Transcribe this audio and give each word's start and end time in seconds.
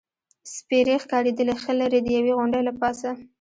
سپېرې 0.53 0.95
ښکارېدلې، 1.03 1.55
ښه 1.61 1.73
لرې، 1.79 1.99
د 2.03 2.07
یوې 2.17 2.33
غونډۍ 2.37 2.61
له 2.67 2.73
پاسه. 2.79 3.09